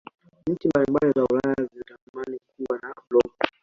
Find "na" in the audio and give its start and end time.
2.81-2.93